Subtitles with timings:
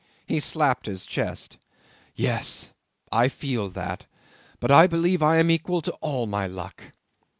[0.25, 1.59] He slapped his chest.
[2.15, 2.71] "Yes!
[3.11, 4.07] I feel that,
[4.59, 6.81] but I believe I am equal to all my luck!"